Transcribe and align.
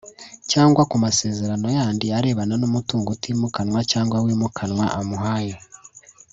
cyangwa 0.51 0.81
ku 0.89 0.95
masezerano 1.03 1.67
yandi 1.77 2.05
arebana 2.17 2.53
n’umutungo 2.61 3.07
utimukanwa 3.15 3.79
cyangwa 3.91 4.17
wimukanwa 4.25 4.85
amuhaye 4.99 5.53